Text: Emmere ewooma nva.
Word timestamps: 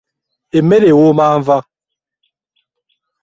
Emmere 0.57 0.87
ewooma 0.91 1.25
nva. 1.39 1.57